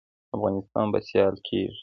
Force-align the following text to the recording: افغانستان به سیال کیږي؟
افغانستان 0.35 0.85
به 0.91 0.99
سیال 1.07 1.35
کیږي؟ 1.47 1.77